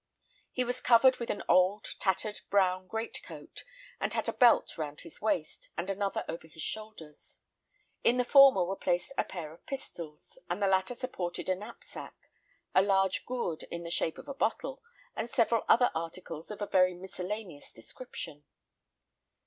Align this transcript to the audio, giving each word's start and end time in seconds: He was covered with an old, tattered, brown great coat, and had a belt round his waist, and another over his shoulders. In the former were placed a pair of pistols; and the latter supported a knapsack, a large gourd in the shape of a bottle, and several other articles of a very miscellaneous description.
He 0.51 0.63
was 0.63 0.81
covered 0.81 1.17
with 1.17 1.29
an 1.29 1.43
old, 1.47 1.87
tattered, 1.99 2.41
brown 2.49 2.87
great 2.87 3.21
coat, 3.21 3.63
and 3.99 4.11
had 4.15 4.27
a 4.27 4.33
belt 4.33 4.75
round 4.75 5.01
his 5.01 5.21
waist, 5.21 5.69
and 5.77 5.91
another 5.91 6.25
over 6.27 6.47
his 6.47 6.63
shoulders. 6.63 7.37
In 8.03 8.17
the 8.17 8.23
former 8.23 8.63
were 8.65 8.75
placed 8.75 9.11
a 9.15 9.23
pair 9.23 9.53
of 9.53 9.63
pistols; 9.67 10.39
and 10.49 10.59
the 10.59 10.65
latter 10.65 10.95
supported 10.95 11.49
a 11.49 11.55
knapsack, 11.55 12.15
a 12.73 12.81
large 12.81 13.27
gourd 13.27 13.61
in 13.69 13.83
the 13.83 13.91
shape 13.91 14.17
of 14.17 14.27
a 14.27 14.33
bottle, 14.33 14.81
and 15.15 15.29
several 15.29 15.65
other 15.69 15.91
articles 15.93 16.49
of 16.49 16.63
a 16.63 16.65
very 16.65 16.95
miscellaneous 16.95 17.71
description. 17.71 18.43